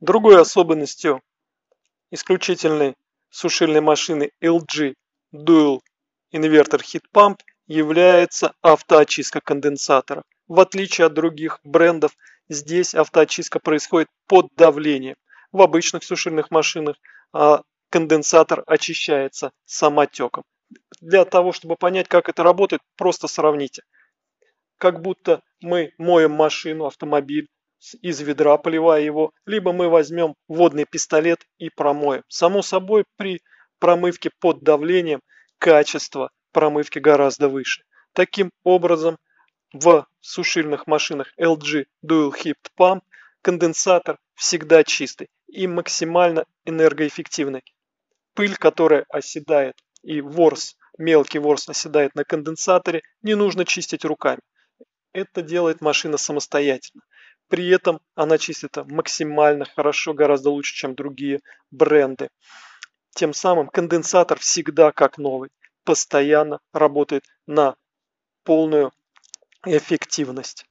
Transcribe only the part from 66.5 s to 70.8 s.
работает на полную эффективность.